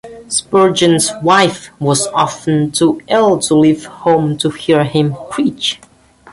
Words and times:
Spurgeon's 0.29 1.11
wife 1.21 1.69
was 1.79 2.07
often 2.07 2.71
too 2.71 3.01
ill 3.07 3.37
to 3.37 3.53
leave 3.53 3.85
home 3.85 4.35
to 4.39 4.49
hear 4.49 4.83
him 4.83 5.15
preach. 5.29 5.79